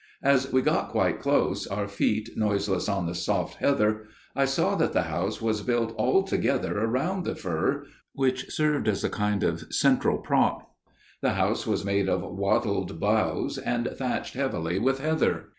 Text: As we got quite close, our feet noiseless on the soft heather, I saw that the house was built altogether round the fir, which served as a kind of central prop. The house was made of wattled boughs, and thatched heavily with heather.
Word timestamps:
As 0.23 0.51
we 0.51 0.63
got 0.63 0.89
quite 0.89 1.19
close, 1.19 1.67
our 1.67 1.87
feet 1.87 2.31
noiseless 2.35 2.89
on 2.89 3.05
the 3.05 3.13
soft 3.13 3.57
heather, 3.57 4.07
I 4.35 4.45
saw 4.45 4.73
that 4.77 4.93
the 4.93 5.03
house 5.03 5.39
was 5.43 5.61
built 5.61 5.93
altogether 5.95 6.73
round 6.87 7.23
the 7.23 7.35
fir, 7.35 7.85
which 8.13 8.49
served 8.51 8.87
as 8.87 9.03
a 9.03 9.11
kind 9.11 9.43
of 9.43 9.71
central 9.71 10.17
prop. 10.17 10.73
The 11.21 11.33
house 11.33 11.67
was 11.67 11.85
made 11.85 12.09
of 12.09 12.23
wattled 12.23 12.99
boughs, 12.99 13.59
and 13.59 13.87
thatched 13.95 14.33
heavily 14.33 14.79
with 14.79 14.99
heather. 15.01 15.49